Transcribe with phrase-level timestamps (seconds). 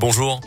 [0.00, 0.40] Bonjour.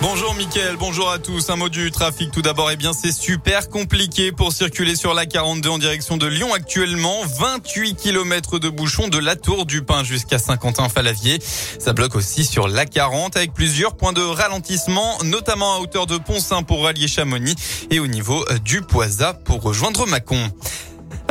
[0.00, 1.50] Bonjour Mickaël, bonjour à tous.
[1.50, 2.70] Un mot du trafic tout d'abord.
[2.70, 7.16] Eh bien, c'est super compliqué pour circuler sur la 42 en direction de Lyon actuellement.
[7.40, 11.40] 28 km de bouchons de la Tour du Pin jusqu'à Saint-Quentin-Falavier.
[11.80, 16.18] Ça bloque aussi sur la 40 avec plusieurs points de ralentissement, notamment à hauteur de
[16.18, 17.56] Pont-Saint pour rallier Chamonix
[17.90, 20.48] et au niveau du Poisa pour rejoindre Mâcon.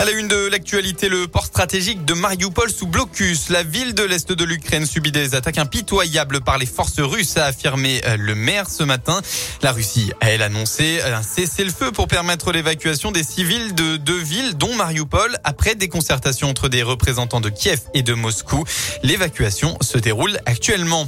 [0.01, 3.49] À la une de l'actualité, le port stratégique de Mariupol sous blocus.
[3.49, 7.45] La ville de l'Est de l'Ukraine subit des attaques impitoyables par les forces russes, a
[7.45, 9.21] affirmé euh, le maire ce matin.
[9.61, 14.57] La Russie a, elle, annoncé un cessez-le-feu pour permettre l'évacuation des civils de deux villes,
[14.57, 18.63] dont Mariupol, après des concertations entre des représentants de Kiev et de Moscou.
[19.03, 21.07] L'évacuation se déroule actuellement.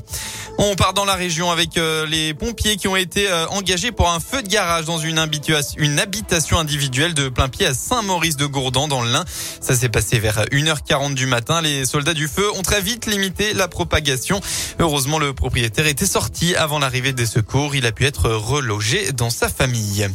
[0.60, 4.12] On part dans la région avec euh, les pompiers qui ont été euh, engagés pour
[4.12, 8.46] un feu de garage dans une habitation individuelle de plein pied à Saint-Maurice de
[8.88, 9.24] Dans le Lin.
[9.62, 11.62] Ça s'est passé vers 1h40 du matin.
[11.62, 14.42] Les soldats du feu ont très vite limité la propagation.
[14.80, 17.76] Heureusement, le propriétaire était sorti avant l'arrivée des secours.
[17.76, 20.10] Il a pu être relogé dans sa famille.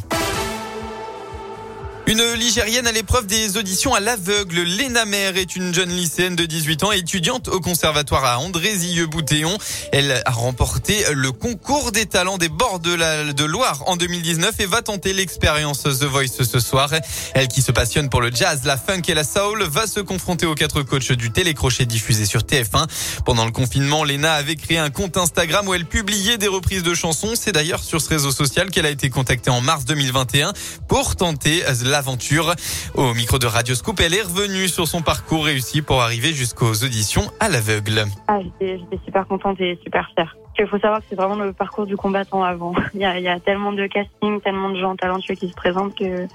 [2.09, 4.61] Une Ligérienne à l'épreuve des auditions à l'aveugle.
[4.61, 9.55] Léna Mère est une jeune lycéenne de 18 ans, étudiante au conservatoire à Andrézieux-Boutéon.
[9.91, 14.65] Elle a remporté le concours des talents des bords de la Loire en 2019 et
[14.65, 16.91] va tenter l'expérience The Voice ce soir.
[17.35, 20.47] Elle qui se passionne pour le jazz, la funk et la soul va se confronter
[20.47, 22.87] aux quatre coachs du télécrochet diffusé sur TF1.
[23.23, 26.95] Pendant le confinement, Léna avait créé un compte Instagram où elle publiait des reprises de
[26.95, 27.33] chansons.
[27.35, 30.53] C'est d'ailleurs sur ce réseau social qu'elle a été contactée en mars 2021
[30.87, 32.55] pour tenter la aventure.
[32.95, 36.83] Au micro de Radio Scoop, elle est revenue sur son parcours réussi pour arriver jusqu'aux
[36.83, 38.05] auditions à l'aveugle.
[38.27, 40.35] Ah, j'étais super contente et super fière.
[40.57, 42.73] Il faut savoir que c'est vraiment le parcours du combattant avant.
[42.93, 46.27] Il y, a, tellement de castings, tellement de gens talentueux qui se présentent que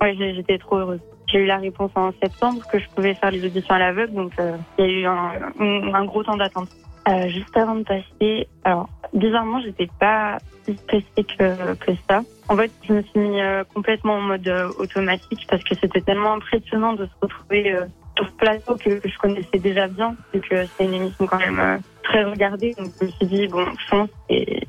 [0.00, 1.00] ouais, j'étais trop heureuse.
[1.26, 4.32] J'ai eu la réponse en septembre que je pouvais faire les auditions à l'aveugle, donc
[4.38, 6.68] euh, il y a eu un, un gros temps d'attente.
[7.08, 12.22] Euh, juste avant de passer, alors bizarrement, j'étais pas si stressée que, que ça.
[12.48, 16.00] En fait, je me suis mis euh, complètement en mode euh, automatique parce que c'était
[16.00, 20.40] tellement impressionnant de se retrouver euh, sur ce plateau que, je connaissais déjà bien, vu
[20.40, 22.74] que c'est une émission quand même très regardée.
[22.78, 24.66] Donc je me suis dit, bon, chance et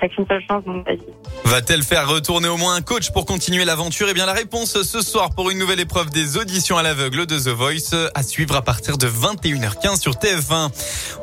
[0.00, 0.64] t'as qu'une seule chance.
[1.44, 4.08] Va-t-elle faire retourner au moins un coach pour continuer l'aventure?
[4.10, 7.38] Eh bien, la réponse ce soir pour une nouvelle épreuve des auditions à l'aveugle de
[7.38, 10.70] The Voice à suivre à partir de 21h15 sur TF1.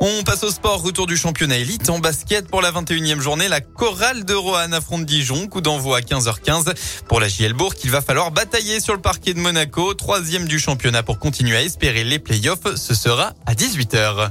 [0.00, 3.48] On passe au sport, retour du championnat élite en basket pour la 21e journée.
[3.48, 7.74] La chorale de Roanne affronte Dijon, coup d'envoi à 15h15 pour la JL Bourg.
[7.84, 11.62] Il va falloir batailler sur le parquet de Monaco, troisième du championnat pour continuer à
[11.62, 12.76] espérer les playoffs.
[12.76, 14.30] Ce sera à 18h.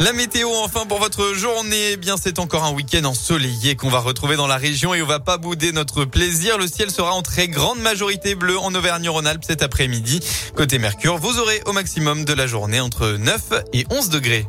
[0.00, 3.98] La météo enfin pour votre journée, eh bien c'est encore un week-end ensoleillé qu'on va
[3.98, 6.56] retrouver dans la région et on va pas bouder notre plaisir.
[6.56, 10.20] Le ciel sera en très grande majorité bleu en Auvergne-Rhône-Alpes cet après-midi.
[10.54, 13.40] Côté Mercure, vous aurez au maximum de la journée entre 9
[13.72, 14.46] et 11 degrés.